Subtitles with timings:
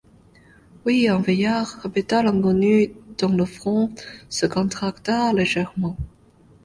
[0.83, 3.91] Oui, un vieillard, répéta l’inconnu dont le front
[4.31, 5.95] se contracta légèrement.